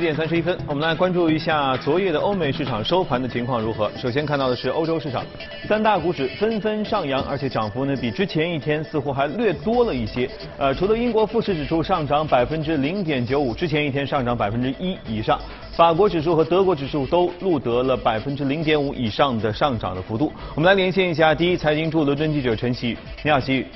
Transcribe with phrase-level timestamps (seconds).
[0.00, 3.90] 七点三十一分，我们来关注一下昨夜的欧美市场收盘的情况如何。
[3.98, 5.22] 首先看到的是欧洲市场，
[5.68, 10.26] 三大股指纷纷上扬，而且涨幅呢比之前一天似乎还略多了一些。
[10.56, 15.38] 呃，除了英国富时指数上涨百分之零点九五，之前一天上涨百分之一以上，
[15.76, 20.32] 法国指数和德国指数都录得了百分之零点五以上的上涨的幅度。
[20.54, 23.66] 我们来连线一下第一财经驻伦敦记者陈曦，你好，曦宇。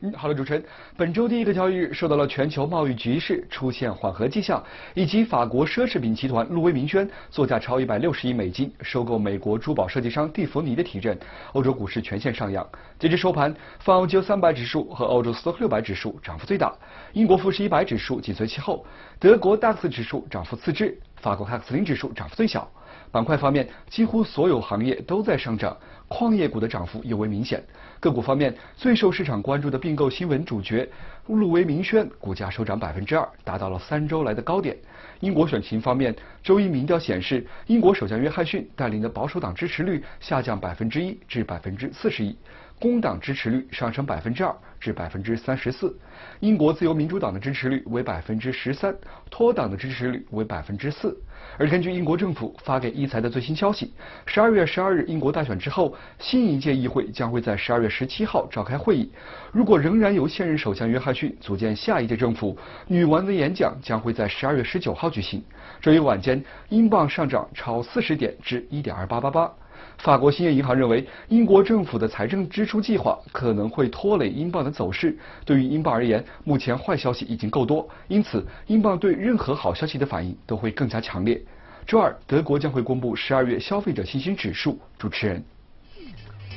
[0.00, 0.64] 嗯，好的，主持人。
[0.96, 4.62] 本周第一个交易日受到了全球贸易局势出现缓和迹象，
[4.94, 11.18] 以及法国奢侈品集团路威明轩作价超一百六十亿美金收购美国珠宝设计商蒂芙尼的提振，
[11.52, 12.64] 欧洲股市全线上扬。
[12.96, 16.72] 截至收盘，泛欧洲三百指数和欧洲斯托克六百指数涨幅最大，
[17.12, 18.86] 英国富时一百指数紧随其后，
[19.18, 22.70] 德国 DAX 指数涨幅次之，法国汉克斯林指数涨幅最小。
[23.10, 25.76] 板块方面，几乎所有行业都在上涨，
[26.08, 27.62] 矿业股的涨幅尤为明显。
[28.00, 30.88] 个股方面，最受市场关注的并购新闻主角
[31.26, 34.76] 路威明轩股价收涨百分之二，达到了三周来的高点。
[35.20, 42.36] 英国选情方面，周一民调显示，英国首相约翰逊带领的保守党支持率下降百分之一至百分之四十一，
[42.80, 45.96] 工党支持率上升百分之二至百分之三十四。
[46.40, 48.94] 英国自由民主党的支持率为百分之十三，
[49.30, 51.16] 脱党的支持率为百分之四。
[51.56, 53.92] 而根据英国政府发给一财的最新消息，
[54.26, 59.10] 十二月十二日英国大选之后，新一届议会将会在十二月十七号召开会议。
[59.52, 62.56] 如果仍然由现任首相约翰逊组建下一届政府，
[62.86, 65.42] 女王的演讲将会在十二月十九号举行。
[65.80, 69.52] 周一晚间，英镑上涨超四十点至一点二八八八。
[69.98, 75.16] 法国兴业银行认为，英国政府的财政支出计划可能会拖累英镑的走势。
[75.44, 81.40] 对于英镑而言，目前坏消息已经够多，因此英镑对任何好消息的反应都会更加强烈。
[81.84, 84.78] 周二，德国将会公布十二月消费者信心指数。
[84.98, 85.42] 主持人。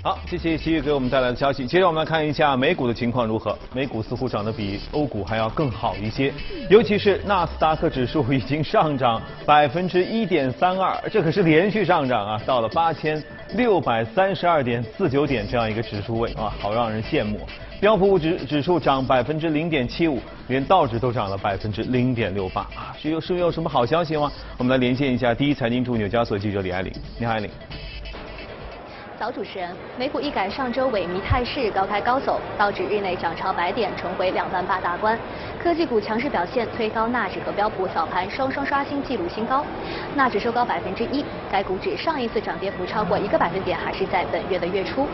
[0.03, 1.63] 好，谢谢西域给我们带来的消息。
[1.67, 3.56] 接着我们来看一下美股的情况如何。
[3.72, 6.34] 美股似乎涨得比欧股还要更好一些，
[6.72, 13.22] 尤其是纳斯达克指数已经上涨百分之一点三二，这可是连续上涨啊，到了八千
[13.53, 17.40] 六百三十二点四九点这样一个指数位啊，好让人羡慕。
[17.79, 24.31] 标普五指指数涨百分之零点七五，连道指都涨了百分之零点六八啊，是有是有什么好消息吗？
[24.57, 27.47] 我们来连线一下第一财经驻纽交所记者李爱玲，你好，爱玲。
[29.21, 35.15] 早主持人，美股一改上周萎靡态势，高开高走，道指日内涨超百点，重回两万八大关。
[35.61, 39.63] 科技股强势表现，推高纳指和标普早盘双双刷新纪录新高。
[40.15, 45.07] 纳指收高百分之一，该股指上一次涨跌幅超过一个百分点还是在本月的月初。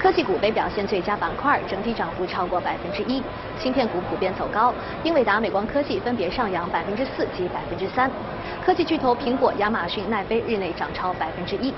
[0.00, 3.22] 科技股被表现最佳板块，整体涨幅超过百分之一。
[3.56, 8.10] 芯片股普遍走高，英伟达、美光科技分别上扬百分之四及百分之三。
[8.66, 11.72] 科技巨头苹果、亚马逊、奈飞日内涨超百分之一。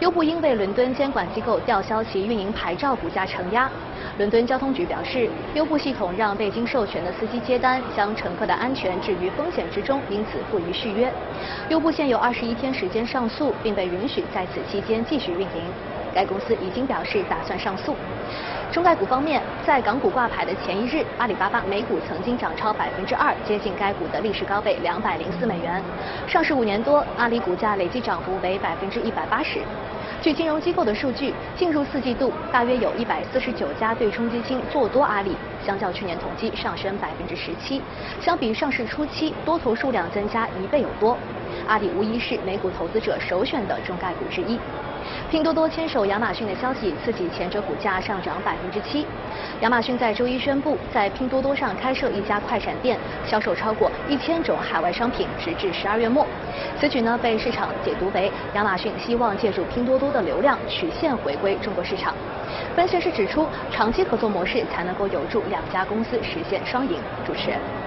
[0.00, 3.70] 优步因为伦敦监管机构吊销其运营牌照，股价承压。
[4.16, 11.12] 伦敦交通局表示，优步系统让未经授权的司机接单，将乘客的安全置于风险之中，因此不予续约。
[11.68, 15.72] 优步现有二十一天时间上诉，并被允许在此期间继续运营。
[16.14, 17.94] 该公司已经表示打算上诉。
[18.70, 25.82] 中概股方面，在港股挂牌的前一日，阿里巴巴每股曾经涨超百分之二，接近该股的历史高位两百零四美元。
[26.26, 29.60] 上市五年多，阿里股价累计涨幅为百分之一百八十。
[30.20, 35.34] 据金融机构的数据，进入四季度，大约有一百四十九家对冲基金做多阿里，
[35.64, 37.80] 相较去年同期上升百分之十七。
[38.20, 41.16] 相比上市初期，多头数量增加一倍有多。
[41.66, 44.58] 阿里无疑是美股投资者首选的中概股之一。
[45.30, 49.06] 拼多多牵手亚马逊的消息刺激前者股价上涨百分之七。
[49.60, 56.26] 亚马逊在周一宣布，在拼多多上开设一家快闪店，销售超过一千种海外商品，直至十二月末。
[56.80, 62.14] 此举呢被市场解读为亚马逊希望借助拼多多的流量曲线回归中国市场。
[62.74, 66.98] 分析师指出，长期合作模式才能够有助两家公司实现双赢。
[67.26, 67.77] 主持人。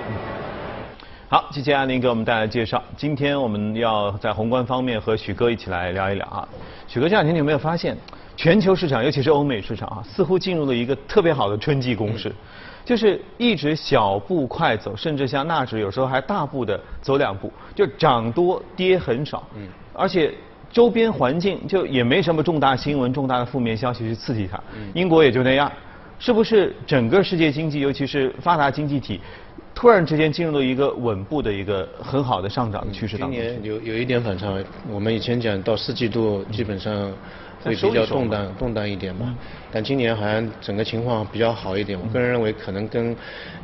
[1.32, 2.84] 好，谢谢安林给我们带来介绍。
[2.98, 6.46] 今天我们要在宏观方面和许哥一起来聊一聊啊。
[6.90, 7.96] 许哥，这两天你有没有发现，
[8.36, 12.36] 全球市场，尤其是欧美市场啊，似乎进入了一个特别好的春季攻势，
[12.84, 19.42] 就是一直小步快走，甚至像纳指有时候还大步的走两步，就涨多跌很少。
[19.56, 19.66] 嗯。
[19.94, 20.34] 而且
[20.70, 24.62] 周边环境就也没什么重大新闻、重大的负面消息去刺激它。
[24.76, 24.92] 嗯。
[24.94, 25.72] 英国也就那样，
[26.20, 29.22] 是不是整个世界经济，尤其是发达经济体？
[29.82, 33.36] 突然之间进入了一个稳步的一个很好的上涨的趋势当中。
[33.36, 37.12] 今年有有一点反常，我们以前讲到四季度基本上
[37.64, 39.36] 会比较动荡动荡一点嘛，
[39.72, 42.00] 但今年好像整个情况比较好一点。
[42.00, 43.16] 我个人认为可能跟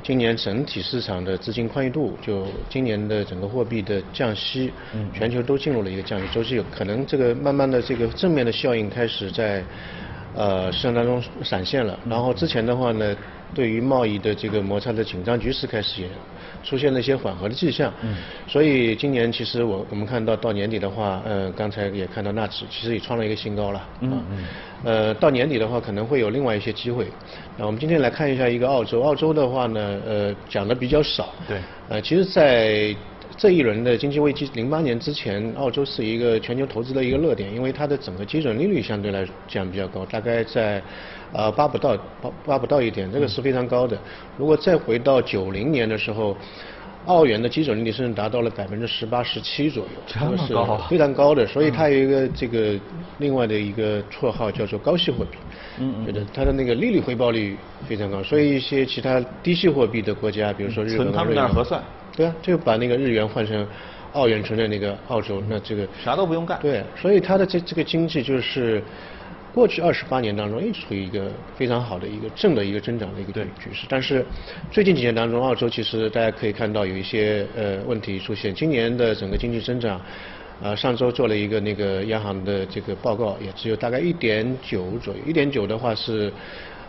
[0.01, 4.71] 今年整体市场的资金宽裕度，就今年的整个货币的降息，
[5.13, 9.63] 全球都进入了一个降息周期，可能这个慢慢的这个正面的效应开始在。
[10.37, 11.97] 呃市场当中闪现了。
[12.07, 13.15] 然后之前的话呢，
[13.55, 16.07] 对于贸易的这个摩擦的紧张局势开始也
[16.63, 17.91] 出现了一些缓和的迹象。
[18.03, 18.15] 嗯。
[18.47, 23.87] 所以今年其实我我们看到到年底的话，呃，刚才也看到纳指其实也创了一个新高了。
[24.01, 24.45] 嗯嗯。
[24.83, 27.07] 呃，到年底的话可能会有另外一些机会。
[27.57, 31.33] 那我们今天来看一下一个澳洲，澳洲的话呢，呃，讲的比较少。
[31.47, 31.57] 对。
[31.89, 32.95] 呃，其实，在
[33.35, 40.81] 这一轮的经济危机，零八年之前，澳洲是一个全球投资的一个热点，因为它的整个基准利率相对来讲比较高，大概在
[41.33, 43.97] 呃八不到八八不到一点，这个是非常高的。
[44.37, 46.35] 如果再回到九零年的时候，
[47.05, 51.45] 澳元的基准利率甚至达到了百分之十八十七左右，这么高，非常高的。
[51.47, 52.77] 所以它有一个这个
[53.19, 55.37] 另外的一个绰号叫做高息货币，
[55.79, 57.55] 嗯嗯，对的，它的那个利率回报率
[57.87, 61.81] 非常高，所以一些其他低息货币的国家，比如说日本、他们那儿核算。
[62.15, 63.67] 对啊，就把那个日元换成
[64.13, 66.59] 澳元存在那个澳洲，那这个啥都不用干。
[66.59, 68.81] 对，所以它的这这个经济就是
[69.53, 73.85] 过去二十八年当中一直处于一个非常好的一个正的一个增长的一个局势。
[73.87, 74.25] 但是
[74.71, 78.53] 最近几年当中，澳洲其实大家可以看到有一些呃问题出现。
[78.53, 80.01] 今年的整个经济增长，
[80.63, 85.19] 呃，上周做了一个那个央行的这个报告，也只有大概一点九左右。
[85.27, 86.33] 一点九的话是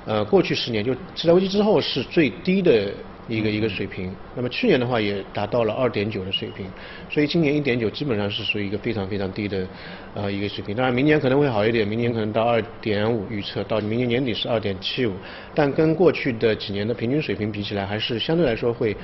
[0.08, 2.90] 呃过去十年就次贷危机之后是最低的。
[3.30, 6.64] 一个一个水平，那么去年的话也达到了二点九的水平，
[7.10, 9.68] 所以今年一点九基本上是属于一个非常非常低的
[10.14, 10.74] 呃一个水平。
[10.74, 15.12] 当然明年可能会好一点，明年可能到二点五预测，到明年年底是二点七五，
[15.54, 18.96] 但跟过去的几年的平均水平比起来，还是相对来说会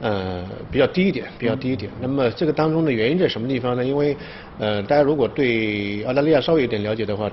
[0.00, 1.88] 呃比较低一点，比较低一点。
[2.00, 3.84] 那么这个当中的原因在什么地方呢？
[3.84, 4.16] 因为
[4.58, 7.30] 呃大家如果对澳大利亚稍微有点了解的话。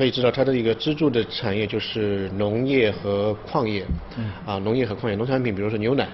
[0.00, 3.84] 可以知道它的一个支柱的产业就是农业和矿业，
[4.16, 6.08] 嗯啊，农业和矿业，农产品，比如说牛奶，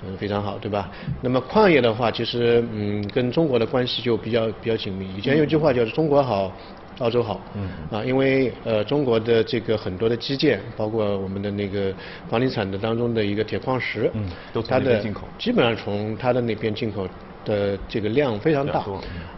[0.00, 0.88] 嗯，非常好，对吧？
[1.20, 5.12] 那么矿业的话，其实嗯，跟中国的关系就比较比较紧密。
[5.16, 6.56] 以前有句话叫做“中国好，
[7.00, 11.92] 澳洲好”，嗯啊，因为呃，中国的这个很多的基建，包括我们的那个
[12.28, 17.08] 房地产的当中的一个铁矿石，嗯都从那边进口，基本上从它的那边进口。
[17.44, 18.80] 的这个量非常大，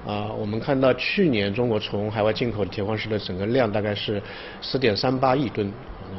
[0.06, 4.22] 啊，我们看到去年中国从海外进口的铁矿石的整个量大概是
[4.60, 5.72] 十点三八亿吨，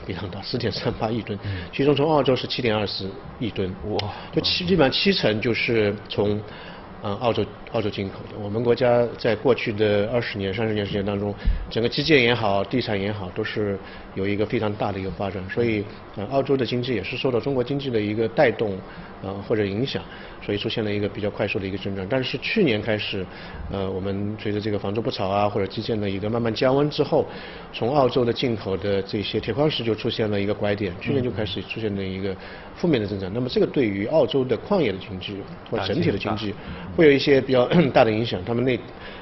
[0.06, 1.38] 非常大，十点三八亿吨，
[1.72, 3.10] 其中从澳洲是七点二四
[3.40, 6.40] 亿吨，哇，就七基本上七成就是从。
[7.06, 11.32] 嗯，澳洲澳洲进口的，我们国家在过去的二十年、三十年时间当中，
[11.70, 13.78] 整个基建也好，地产也好，都是
[14.16, 15.86] 有一个非常大的一个发展，所以，
[16.16, 18.76] 嗯，澳洲的经济也是受到中国经济的一个带动，
[19.22, 20.02] 呃，或者影响，
[20.44, 22.04] 所以出现了一个比较快速的一个增长。
[22.10, 23.24] 但是去年开始，
[23.72, 27.24] 呃，我们随着这个房住不炒啊，或者基建的一个慢慢降温之后，
[27.72, 32.36] 从澳洲的进口的这些铁矿石就出现了一个拐点，去年就开始出现了一个
[32.76, 33.32] 负面的增长。
[33.32, 35.36] 那么这个对于澳洲的矿业的经济
[35.70, 36.52] 或整体的经济。
[36.96, 38.80] 会有一些比较 大的影响，他们内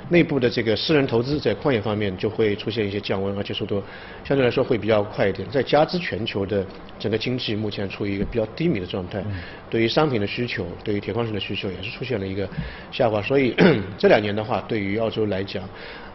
[0.10, 3.82] 内部的这个私人投资在矿业方面就会出现一些降温，而且速度
[4.24, 5.48] 相对来说会比较快一点。
[5.50, 6.66] 再加之全球的
[7.00, 9.24] 整个经济目前处于一个比较低迷的状态，
[9.70, 12.48] 对于商品的需求，对于铁矿石的需求也是出现了一个
[12.92, 13.22] 下滑。
[13.22, 13.56] 所以
[13.98, 15.64] 这两年的话，对于澳洲来讲。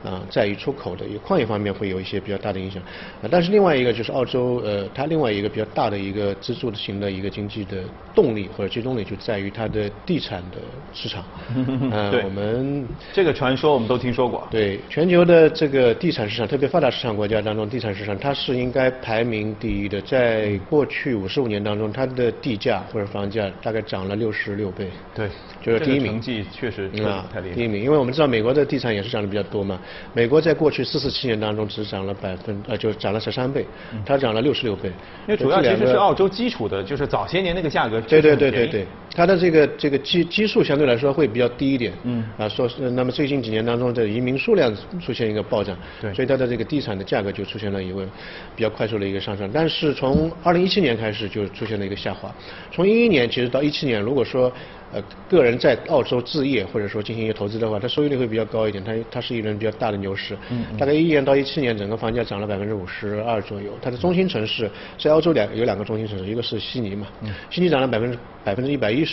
[0.05, 2.81] 啊，在于出口的一个矿业方面会有一些比较大的影响，
[3.21, 7.83] 啊，但是另外一个就是澳洲，呃，它另外一个比较大的一个支柱型的一个经济的
[8.15, 10.59] 动力或者驱动力就在于它的地产的
[10.95, 11.25] 市场。
[11.53, 14.45] 嗯， 对，我们这个传说我们都听说过。
[14.51, 20.01] 对，全球的这个地产市场，特别发达市场国家当中，地产市场它是应该排名第一的。
[20.01, 24.91] 在过去五十五年当中，它的地价或者房价大概涨了六十六倍。
[25.15, 25.29] 对，
[25.63, 26.09] 就是第一名。
[26.09, 27.55] 成绩确实啊，太厉害。
[27.55, 29.79] 第一名，因为我们知道美国的地产也是涨得比较多嘛。
[30.13, 33.65] 美国在过去四十七年当中只涨了百分呃，就涨了十三倍，
[34.05, 34.89] 它涨了六十六倍。
[35.29, 38.01] 因为主要其实是澳洲基础的，就是早些年那个价格。
[38.01, 38.87] 对对对对对，
[39.19, 41.93] 它的这个这个基基数相对来说会比较低一点。
[42.05, 42.25] 嗯。
[42.39, 44.73] 啊，说是那么最近几年当中的移民数量
[45.05, 48.07] 出现一个暴涨，对，所以它的这个地产的价格就出现了一个
[48.55, 49.51] 比较快速的一个上升。
[49.53, 52.33] 但是从二零一七年开始就出现了一个下滑，
[52.71, 54.53] 从一一年其实到一七年，如果说。
[54.91, 54.99] 呃，
[55.29, 58.83] 个人在澳洲置业或者说进行一个投资的话，它收益率会比较高一点。
[58.83, 63.71] 它它是一轮比较大的牛市，嗯大概一年到一七年，整个房价涨了百分之五十二左右。
[63.83, 69.05] 它的中心城市在澳洲两有两个中心城市，一个是悉尼嘛，嗯悉尼涨了百分之百分之一百一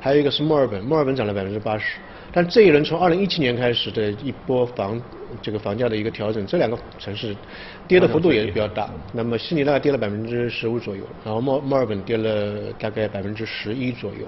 [0.00, 1.96] 还有一个是墨尔本，墨尔本涨了百分之八十。
[2.32, 5.00] 但这一轮从二零一七年开始的一波房
[5.40, 7.34] 这个房价的一个调整，这两个城市
[7.86, 8.88] 跌的幅度也是比较大。
[9.12, 14.26] 那么悉尼大概跌了百分之十五左右，然后墨墨尔本跌了大概百分之十一左右。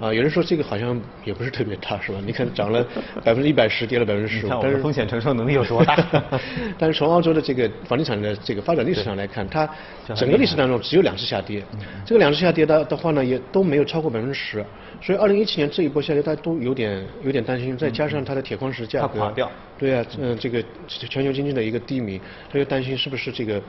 [0.00, 2.18] 啊，有人说这个好像也不是特别大，是吧？
[2.26, 2.84] 你看涨了
[3.22, 5.96] 百分之一百十，跌了百分之十五，但是风险承受能力有多大？
[6.76, 9.68] 但是从澳洲的这个房地产的这个发展历史上来看，它
[10.14, 11.62] 整个历史当中只有两次下跌，
[12.04, 14.64] 这个两次下跌的的话呢，也都没有超过百分之十。
[15.00, 19.32] 所以二零一七年这一波下跌，大家都有点有点点担心，再加上它的铁矿石价格。
[19.78, 22.20] 对啊，嗯，这个全球经济的一个低迷，
[22.52, 23.60] 他就担心是不是这个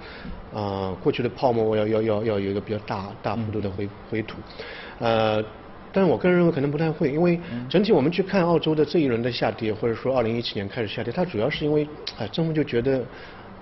[0.54, 4.38] 啊过去的泡沫要要要要有一个比较大大幅度的回回吐，
[5.00, 5.44] 呃。
[5.96, 7.40] 但是我个人认为可能不太会，因为
[7.70, 11.88] 整体我们去看澳洲的这一轮的下跌，或者说二零一七年开始下跌，它主要是因为
[12.18, 13.06] 哎政府就觉得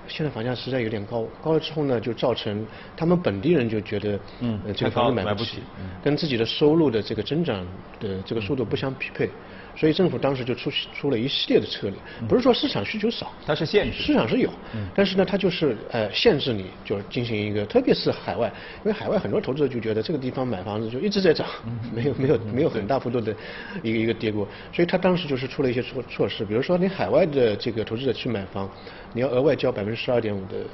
[0.07, 2.65] 现在房价实在有点高，高了之后呢，就造成
[2.95, 7.67] 他们本地人就觉得嗯呃这个房子买不起了买不起，跟自己的收入的这个增长
[7.99, 9.29] 的这个速度不相匹配，
[9.75, 11.97] 所以政府当时就出出了一系列的策略，
[12.27, 14.03] 不是说市场需求少，它是限制。
[14.03, 14.49] 市场是有，
[14.93, 18.51] 但是呢，它就是呃限制你，就进行一个，特别是海外，
[18.83, 21.47] 因为海外很多投资者就觉得这个地方买房子就一直在涨，
[21.93, 23.35] 没有没有没有很大幅度的
[23.81, 28.69] 一个一个跌过，所以他当时就是出了一些措措施，比如说你海外的这个投资者去买房，
[29.13, 30.65] 你要额外交百分之十二点五的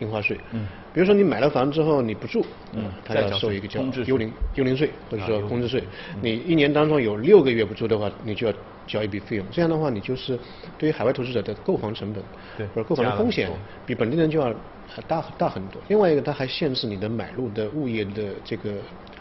[0.00, 2.90] 印花税，嗯，比如说你买了房之后你不住，嗯。
[3.04, 5.82] 他要收一个叫幽灵幽灵税或者说空置税，
[6.22, 8.54] 你一年当中有六个月不住的话，你就要
[8.86, 10.38] 交一笔费用，这样的话你就是
[10.78, 12.24] 对于海外投资者的购房成本
[12.56, 13.50] 对或者购房的风险
[13.86, 15.80] 比本地人就要呃大大很多。
[15.88, 18.74] 另外一个，它还限制你的买入的物业的这个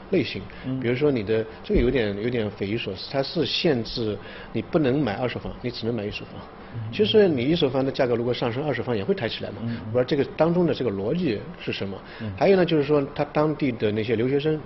[0.10, 0.80] 类型，嗯。
[0.80, 4.18] 比如说你的这个有点有点匪夷所思，它是限制
[4.54, 6.42] 你不能买二手房，你只能买一手房。
[6.76, 9.58] 嗯其实你一手房的价格如果上升，二手房也会抬起来嘛。
[9.92, 11.98] 我说这个当中的这个逻辑是什么。
[12.22, 14.60] 嗯还有呢，就是说他当地的那些留学生。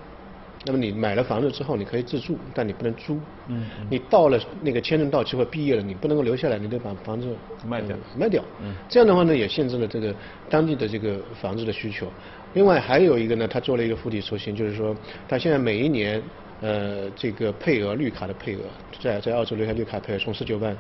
[0.66, 3.20] 那么你买了房子之后，你可以自住，但你不能租。
[3.50, 7.28] 嗯你到了那个签证到期或毕业了，你不能够留下来，你得把房子
[7.68, 8.42] 卖掉呃卖掉。
[8.62, 10.16] 嗯这样的话呢，也限制了这个
[10.50, 12.08] 当地的这个房子的需求。
[12.54, 14.96] 另外还有一个呢，他做了一个釜底抽薪，就是说
[15.28, 16.22] 他现在每一年
[16.64, 18.60] 呃这个配额绿卡的配额，
[19.02, 20.76] 在在澳洲留下绿卡配额从十九万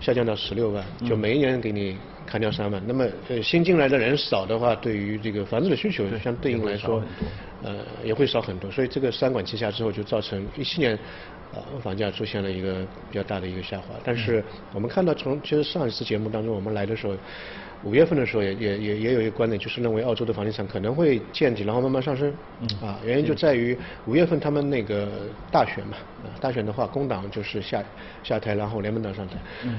[0.00, 1.96] 下降到十六万，就每一年给你
[2.30, 2.80] 砍掉三万。
[2.86, 7.02] 那么呃新进来的人少的话，对于这个房子的需求相对应来说，
[7.64, 8.70] 呃也会少很多。
[8.70, 10.98] 所以这个三管齐下之后，就造成一七年。
[11.52, 14.40] 呃，房价出现了一个比较大的一个下滑，但是
[14.72, 17.16] 我们看到从其实上一次节目当中我们来的时候，
[17.82, 22.32] 五月份的时候也也也也有一个观点，就是认为澳洲的房地产可能会见底，然后慢慢上升。
[22.80, 25.08] 啊，原因就在于五月份他们那个
[25.50, 27.82] 大选嘛，啊，大选的话，工党就是下
[28.22, 29.34] 下台，然后联盟党上台。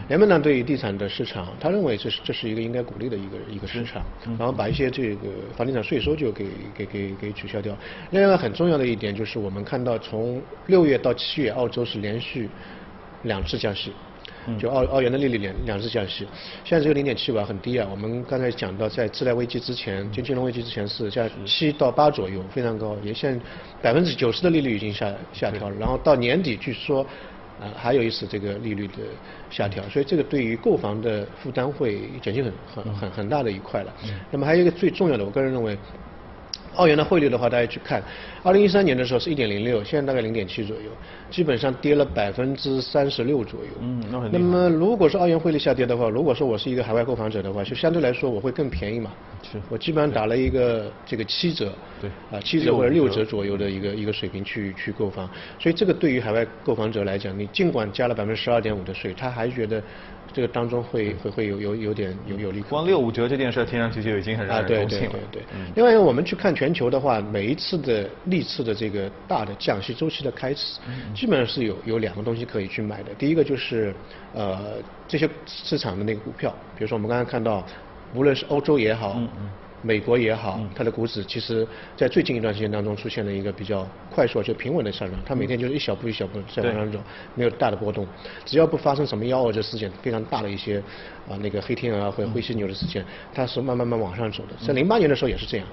[0.08, 4.04] 联盟党对于地产的市场，他认为这是这是一个应该鼓励的一个一个市场，
[4.38, 7.76] 然后把一些这个房地产税收就给给给给取消掉。
[8.12, 12.50] 另外很重要的一点就是我们看到从六月到七月，澳洲是连续
[13.24, 13.92] 两次降息。
[14.60, 16.28] 就澳澳元的利率两两次降息，
[16.64, 17.88] 现在只有零点七五啊很低啊。
[17.92, 23.40] 我们刚才讲到，在次贷危机之前，就金融危机之前是在七到八左右，非常高，也现在
[23.82, 25.76] 百分之九十的利率已经下下调了。
[25.78, 27.02] 然后到年底据说，
[27.60, 28.96] 啊还有一次这个利率的
[29.50, 33.94] 下调，所以这个对于购房的负担会减轻很很很很大的一块了。
[34.32, 35.78] 那么还有一个最重要的，我个人认为。
[36.76, 38.02] 澳元的汇率的话，大家去看，
[38.44, 40.90] 二零一三年的时候是一点零六，现在大概零点七左右，
[41.30, 43.70] 基本上跌了百分之三十六左右。
[43.82, 49.12] 嗯那很那么如果说澳元汇率下跌的话，如果说我是一个海外购房者的话，就相对来说我会更便宜嘛。
[49.44, 51.74] 是我基本上打了一个这个七折。
[52.00, 59.84] 对啊，七折或者六折左右的一个一个水平去去购房，所以这个对于海外购房者来讲，你尽管加了百分之十二点五的税，他还觉得
[60.34, 62.62] 这个当中会会会有有有点有有利。
[62.62, 65.12] 光六五折这件事听上去就已经很让啊，人对对高兴了。
[65.32, 65.44] 对对。
[65.54, 73.14] 嗯另外，我们去看全球的话，每一次的历次的这个大的降息周期的开始，嗯基本上是有有两个东西可以去买的。
[73.16, 73.94] 第一个就是
[74.34, 74.76] 呃
[75.08, 77.66] 这些市场的那个股票，比如说我们刚才看到，
[78.14, 79.16] 无论是欧洲也好。
[79.18, 79.50] 嗯嗯
[79.82, 87.00] 美国也好，它的股指其实，在最近一段时间当中出现了一个比较快速而且平稳的上涨，它每天就是一小步一小步在往上走，
[87.36, 88.06] 没有大的波动。
[88.46, 90.78] 只要不发生什么幺蛾子事件，非常大的一些
[91.28, 94.66] 啊那个黑天鹅啊或者灰犀牛的事件，它是慢慢慢往上走的。
[94.66, 95.68] 在零八年的时候也是这样。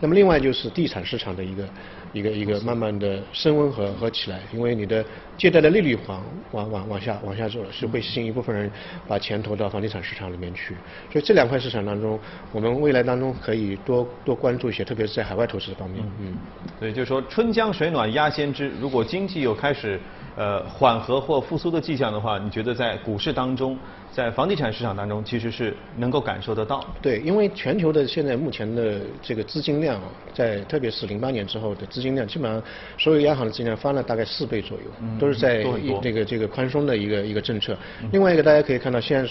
[0.00, 1.66] 那么另外就是地产市场的一个
[2.14, 5.04] 一个一个慢慢的升温和和起来，因为你的
[5.36, 8.70] 借贷的利率往往往往下往下走了，是会吸引一部分人
[9.08, 10.76] 把钱投到房地产市场里面去。
[11.12, 12.18] 所以这两块市场当中，
[12.52, 16.04] 我们未来当中可以多多关注一些，特别是在海外投资方面。
[16.20, 16.34] 嗯。
[16.78, 19.98] 所以就是说春江水暖鸭先知，如果经济有开始
[20.36, 23.76] 呃缓和或复苏的迹象的话，你觉得在股市当中，
[24.14, 26.86] 在房地产市场当中，其实是能够感受得到。
[27.02, 30.00] 对，因为全球的现在目前的这个资金量，
[30.32, 32.62] 在特别是零八年之后的资金量，基本上
[32.96, 34.84] 所有央行的资金量翻了大概四倍左右，
[35.18, 35.64] 都是在
[36.00, 37.76] 这个这个宽松的一个一个政策。
[38.12, 39.28] 另外一个大家可以看到，现在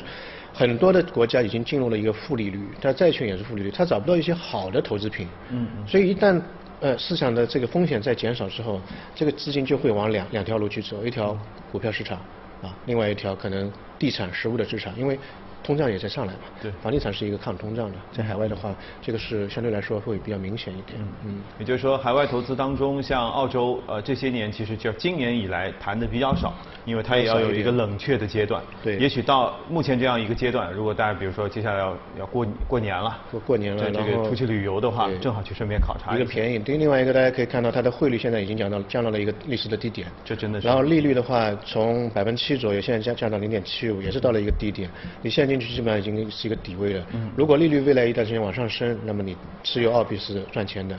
[0.53, 5.29] 很多的国家已经进入了一个负利率，它债券也是负利率，它找不到一些好的投资品。
[5.49, 6.41] 嗯所以一旦
[6.81, 8.81] 呃市场的这个风险在减少之后，
[9.15, 11.37] 这个资金就会往两两条路去走，一条
[11.71, 12.19] 股票市场
[12.63, 15.19] 啊，另外一条可能地产实物的市场，因为
[15.63, 16.39] 通胀也在上来嘛。
[16.61, 20.99] 对房地产是一个抗通胀的，在海外的话，这个是相对来说会比较明显一点。
[20.99, 26.53] 嗯嗯，也就是说，海外投资当中，像澳洲，呃，这些年其实就今年以来谈的比较少，
[26.85, 28.61] 因为它也要有一个冷却的阶段。
[28.83, 44.89] 对也许到目前这样一个阶段，如果大家比如说接下来要要过过年了，过过年了这个出去旅游的话，正好去顺便考察下一个便宜，另另外一个大家可以看到它的汇率现在已经降到降到了一个历史的低点，这真的是然后利率的话，从百分之七左右，现在降降到零点七五，也是到了一个低点。
[45.21, 47.05] 你现在进去基本上已经是一个底位了。
[47.13, 50.95] 嗯如果利率未来一段时间往上升，那么你持有澳币是赚钱的；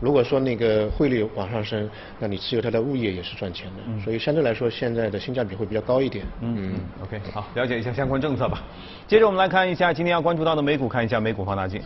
[0.00, 4.04] 如果说那个汇率往上升，那你持有它的物业也是赚钱的。
[4.04, 6.24] 所以相对来说，现在的性价比会比较高一点。
[6.40, 8.62] 嗯嗯，OK，好，了解一下相关政策吧。
[9.08, 11.80] 接着我们来看一下今天要关注到的美股，看一下美股放大镜。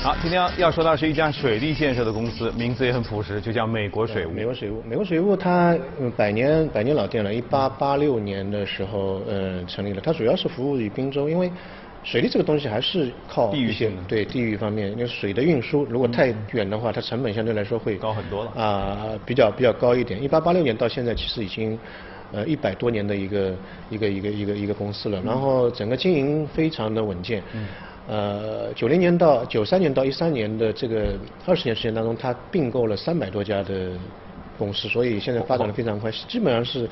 [0.00, 4.30] 好，今天要要说到是一家水利建设的公司，名字也很朴实，就叫美国水务。
[4.30, 11.50] 美国水务，美国水务它嗯百年百年老店了，一八八六年的时候呃成立了，它主要是服务于滨州，因为
[12.04, 20.22] 水利这个东西还是靠地域性的对地域方面，因为水的运输如果太远的话，它成本相对来说会高很多了啊、比较比较高一点。
[20.22, 21.76] 一八八六年到现在其实已经
[22.32, 23.52] 呃一百多年的一个
[23.90, 27.42] 一个一个一个一个公司了，然后整个经营非常的稳健。
[27.52, 27.66] 嗯
[28.08, 31.12] 呃，九零年到九三年到一三年的这个
[31.46, 33.90] 二十年时间当中，它并购了三百多家的
[34.58, 36.10] 公司，所以现在发展的非常快。
[36.28, 36.88] 基本上是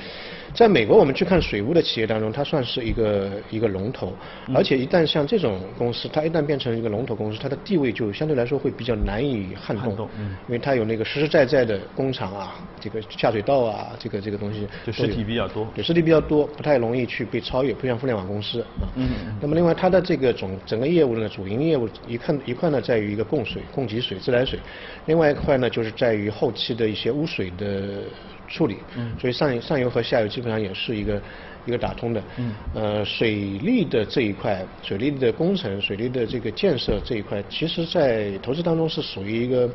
[0.54, 4.14] 在美国，我们去看水务的企业当中，它算是一个一个龙头。
[4.54, 18.87] 而且一旦像这种公司，它一旦变成一个龙头公司，它的地位就相对来说会比较难以撼动，嗯因为它有那个实实在在的工厂啊，这个下水道啊，这个这个东西就实体比较多对，实体比较多，不太容易去被超越，不像互联网公司啊。
[18.94, 24.58] 嗯那么另外它的这个总整个业务呢，主营业务一看一块呢在于一个供水、供给水、自来水，
[25.06, 28.04] 另外一块呢就是在于后期的一些污水的
[28.48, 28.76] 处理。
[28.96, 29.12] 嗯。
[29.18, 31.20] 所以上上游和下游基本上也是一个
[31.64, 32.22] 一个打通的。
[32.38, 39.68] 嗯呃，水利的这一块，水利的工程、水利的这个建设这一块，其实在投资当中是属于一个。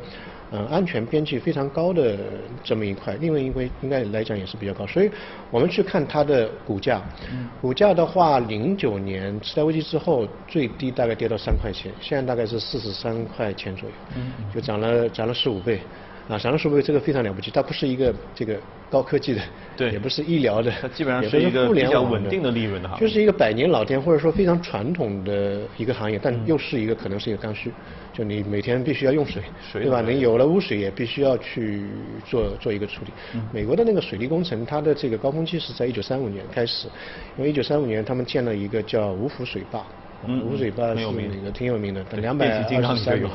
[0.52, 2.14] 呃，安全边际非常高的
[2.62, 5.10] 这么一块，另外一块应该来讲也是比较高，所以
[5.50, 7.00] 我们去看它的股价，
[7.32, 13.94] 嗯股价的话，零九年次贷危机之后最低大概跌到三块钱，现在大概是四十三块钱左右，
[14.54, 15.80] 就涨了涨了十五倍，
[16.28, 18.56] 啊，涨了十五倍这个非常了不起，它不是一个这个
[18.88, 19.40] 高科技的，
[19.76, 27.72] 对 也不是医疗的，它基本上也是一个比较稳定的利润的行业就是一个百年老店或者说非常传统的一个行业，嗯但又是一个可能是一个刚需，
[28.12, 30.00] 就你每天必须要用水，对吧？
[30.00, 31.88] 你有了污水也必须要去
[32.24, 33.12] 做做一个处理。
[33.34, 36.88] 嗯美国的那个水利工程，它的这个高峰期是在一九三五年开始，
[37.36, 39.84] 因为一九三五年他们建了一个叫五府水坝，嗯
[40.28, 40.94] 五府水坝是
[41.44, 43.28] 个挺有名的，对两百二十三米，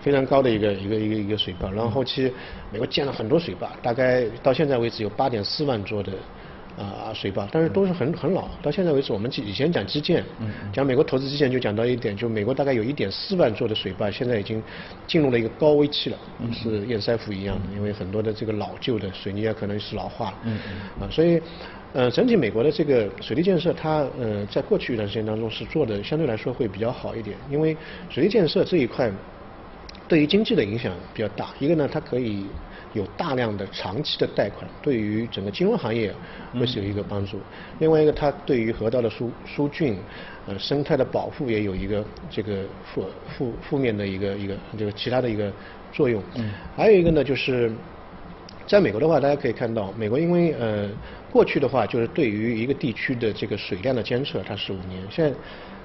[0.00, 1.70] 非常高的一个一个一个一个水坝。
[1.70, 2.32] 然后后期
[2.72, 6.12] 美国建了很多水坝，大概到现在为止有八点四万座的。
[6.76, 8.48] 啊，水坝，但是都是很很老。
[8.60, 10.24] 到现在为止，我们以前讲基建，
[10.72, 14.60] 讲美国投资基建就讲到一点，就美国大概有一点四万座的水坝，现在已经
[15.06, 16.18] 进入了一个高危期了，
[16.52, 20.38] 是堰塞湖一样的，因为很多的这个老旧的水泥啊可能是老化了，
[21.00, 21.40] 啊，所以。
[21.94, 27.76] 呃，整体美国的这个水利建设，它呃在过去一段时间当中是做的相对来说会比较好一点，因为
[28.10, 29.08] 水利建设这一块
[30.08, 31.50] 对于经济的影响比较大。
[31.60, 32.46] 一个呢，它可以
[32.94, 36.12] 有大量的长期的贷款，对于整个金融行业
[36.58, 37.38] 会是有一个帮助。
[37.78, 39.94] 另外一个，它对于河道的疏疏浚、
[40.48, 45.48] 呃生态的保护也有一个这个负负负面的一个一个这个其他的一个
[45.92, 46.20] 作用。
[46.34, 46.50] 嗯。
[46.76, 47.70] 还有一个呢，就是
[48.66, 50.90] 在美国的话，大家可以看到，美国因为呃
[51.34, 55.36] 过去的话，就是对于一个地区的这个水量的监测，它是五年，现在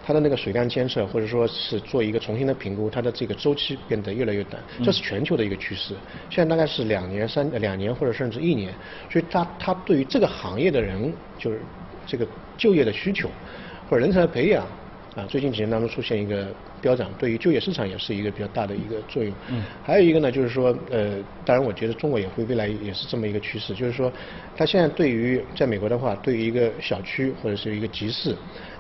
[0.06, 5.96] 它的那个水量监测或者说是做一个重新的评估，它的这个周期变得越来越短，这是全球的一个趋势。
[6.30, 8.72] 现在大概是两年、三呃两年或者甚至一年，
[9.10, 11.60] 所以它它对于这个行业的人就是
[12.06, 13.28] 这个就业的需求
[13.90, 14.68] 或者人才的培养。
[15.16, 16.48] 啊，最近几年当中出现一个
[16.80, 19.34] 飙涨，对于就业市场也是一个比较大的一个作用。
[19.50, 19.64] 嗯。
[19.84, 24.12] 还有一个呢，就是说，呃，当然我觉得中国也会未来也是这么一个趋势，就是说，
[24.56, 28.36] 他现在对于在美国的话，对于一个小区或者是一个集市，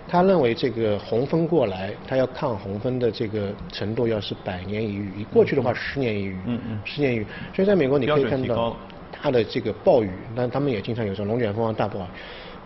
[0.07, 7.25] 他认为这个洪峰过来，他要抗洪峰的这个程度要是百年一遇，过去的话十年一遇，嗯嗯十年一遇。
[7.55, 8.77] 所以在美国你可以看到
[9.19, 12.03] 大的这个暴雨，但他们也经常有这种龙卷风啊、大暴雨，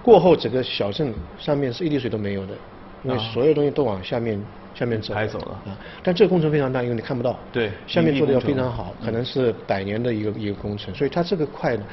[0.03, 2.53] 过后整个小镇上面是一滴水都没有的。
[3.03, 4.39] 因为啊所有东西都往下面
[4.73, 5.77] 下面走，排走了啊。
[6.01, 7.37] 但这个工程非常大，因为你看不到。
[7.51, 11.83] 对下面做的要非常好，可能是百年的一个一个工程，所以它这个块呢，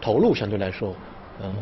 [0.00, 0.94] 投入相对来说，
[1.40, 1.52] 呃，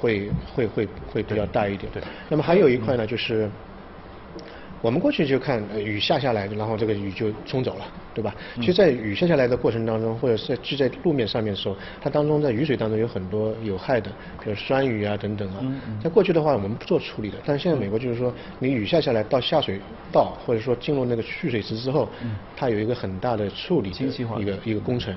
[0.00, 1.90] 会会会会比较大一点。
[1.92, 3.48] 对那么还有一块呢，就是
[4.82, 7.84] 我们过去就看雨下下来，然后这个雨就冲走了，
[8.14, 8.34] 对吧？
[8.56, 14.10] 其实，在雨下下来的过程当中，或者是聚在路面上面的时候，它当中在雨水当中有很多有害的，
[14.42, 15.64] 比如酸雨啊等等啊。
[16.02, 19.80] 在过去的话，我们不做处理的，但是现在美国就是说，你雨下下来到下水
[20.12, 22.08] 道，或者说进入那个蓄水池之后，
[22.54, 25.14] 它有一个很大的处理一个一个工程，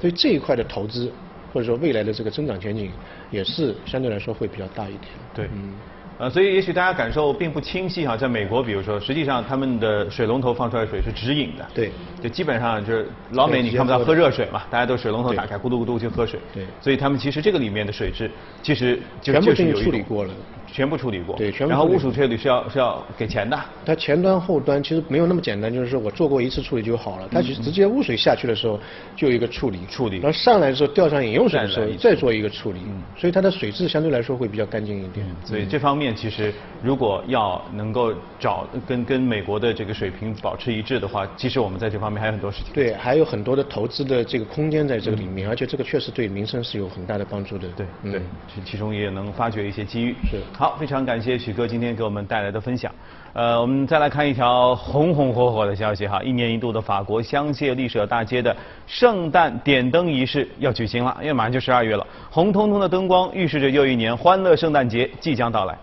[0.00, 1.10] 所以这一块的投资
[1.52, 2.92] 或者说未来的这个增长前景
[3.30, 5.04] 也是相对来说会比较大一点。
[5.34, 5.74] 对，嗯。
[6.18, 18.28] 呃，所以也许大家感受并不清晰哈，在美国，比如说，实际上他们的水龙头放出来的水是直饮的，对，就基本上就是老美你看不到喝热水嘛，大家都水龙头打开咕嘟咕嘟就喝水，对，所以他们其实这个里面的水质
[18.62, 20.34] 其实就全部是处理过了。
[20.72, 21.70] 全部处理过，对，全部。
[21.70, 23.58] 然后污水处理是要是要给钱的。
[23.84, 27.28] 它前端后端其实没有那么简单，就是说我做过一次处理就好了。
[27.30, 28.78] 它其实直接污水下去的时候
[29.16, 30.18] 就有一个处理，处理。
[30.18, 35.26] 然后上来的时候调上饮用水的时候再做一个处理，嗯，所以它的水质相对来说会比较干净一点。
[35.44, 36.52] 所以这方面其实
[36.82, 42.72] 如果要能够找跟跟美国的这个水平保持一致的话，其实我们在这方面还有很多事情。
[42.74, 47.66] 对，还有很多的投资的这个空间在这个里面，而且这个确实对民生是有很大的帮助的。
[47.76, 48.20] 对，对，
[48.54, 50.14] 其其中也能发掘一些机遇。
[50.30, 50.38] 是。
[50.58, 51.38] 好，非常感谢。
[51.38, 52.92] 许哥今天给我们带来的分享，
[53.32, 65.78] 呃，我们再来看一条红红火火的消息哈，一年一度的法国香榭丽舍大街的圣诞点灯仪式要举行了，因为马上就十二月了，红彤彤的灯光预示着又一年欢乐圣诞节即将到来。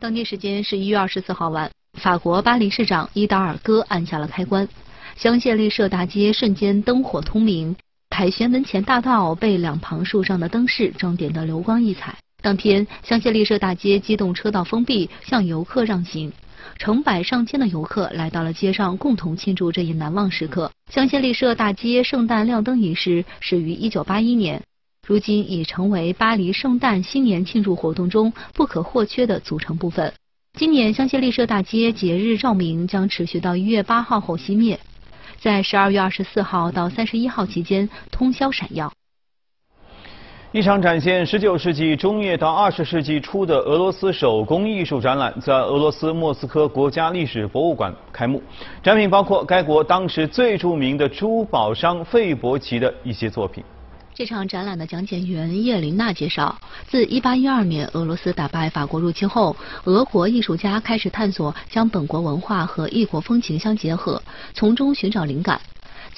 [0.00, 4.66] 当地时间是一月二十四号晚，法国巴黎市长伊达尔戈按下了开关，
[5.16, 7.76] 香榭丽舍大街瞬间灯火通明，
[8.08, 12.14] 凯旋门前大道被两旁树上的灯饰装点得流光溢彩。
[12.40, 16.32] 当天，香榭丽舍大街机动车道封闭，向游客让行。
[16.78, 20.70] 成百上千的游客来到了街上，共同庆祝这一难忘时刻。
[20.88, 24.62] 香榭丽舍大街圣诞亮灯仪式始于1981年，
[25.04, 30.12] 如今已成为巴黎圣诞新年庆祝活动中不可或缺的组成部分。
[30.56, 34.78] 今年香榭丽舍大街节日照明将持续到1月8号后熄灭，
[35.40, 38.92] 在12月24号到31号期间通宵闪耀。
[40.50, 48.42] 一场展现19世纪中叶到20世纪初的俄罗斯手工艺术展览在俄罗斯莫斯科国家历史博物馆开幕。
[48.82, 53.62] 展品包括该国当时最著名的珠宝商费伯奇的一些作品。
[54.14, 56.56] 这场展览的讲解员叶琳娜介绍，
[56.86, 64.20] 自1812年俄罗斯打败法国入侵后，俄国艺术家开始探索将本国文化和异国风情相结合，
[64.54, 65.60] 从中寻找灵感。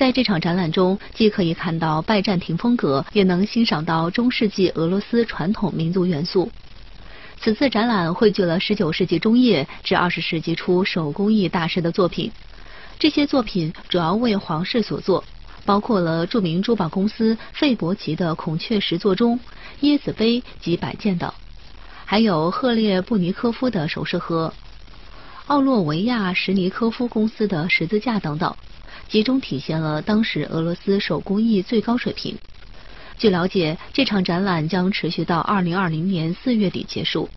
[0.01, 6.51] 在这场展览中，既可以看到拜占庭风格，也能欣赏到中世纪俄罗斯传统民族元素。
[7.39, 12.33] 此次展览汇聚了19世纪中叶至20世纪初手工艺大师的作品，
[12.99, 15.23] 这些作品主要为皇室所作，
[15.67, 19.39] 包括了著名珠宝公司费伯奇的孔雀石座钟、
[19.83, 21.31] 椰子杯及摆件等，
[22.07, 24.55] 还有赫列布尼科夫的首饰盒、
[25.49, 28.57] 奥洛维亚什尼科夫公司的十字架等等。
[29.11, 32.39] 集中体现了当时俄罗斯手工艺最高水平。
[33.19, 37.29] 据了解，这场展览将持续到二零二零年四月底结束。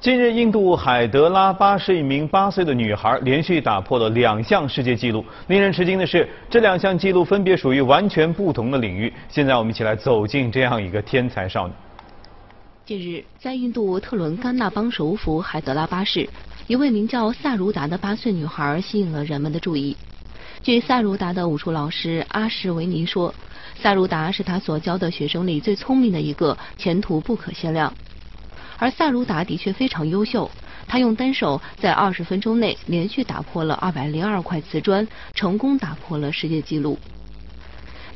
[0.00, 5.22] 近日，印度海德拉巴市一名八岁的女孩连续打破了两项世界纪录。
[5.48, 9.12] 令人吃惊的是，这两项纪录分别属于完全不同的领域。
[9.28, 11.74] 现在，我们一起来走进这样一个天才少女。
[12.86, 16.26] 近日，在印度特伦甘纳邦首府海德拉巴市，
[16.66, 19.94] 一位名叫萨如达的八岁女孩吸引了人们的注意。
[20.62, 23.32] 据萨如达的武术老师阿什维尼说，
[23.80, 27.92] 萨如达是他所教的学生里最聪明的一个，前途不可限量。
[28.78, 30.50] 而萨如达的确非常优秀，
[30.88, 36.98] 他用单手在二十分钟内连续打破了二百零二块瓷砖，成功打破了世界纪录。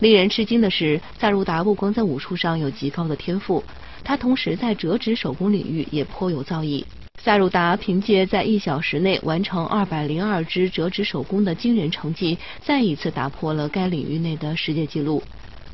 [0.00, 3.62] 令人吃惊的是，萨如达不光在武术上有极高的天赋，
[4.02, 6.84] 他同时在折纸手工领域也颇有造诣。
[7.22, 15.22] 萨鲁达凭借在一小时内完成二百零二只折纸手工的惊人成绩，再一次打破了该领域内的世界纪录。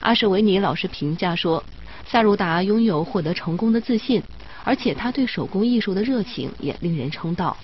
[0.01, 1.63] 阿什维尼老师评价说，
[2.05, 4.21] 萨鲁达拥有获得成功的自信，
[4.65, 7.57] 而且他对手工艺术的热情也令人称道。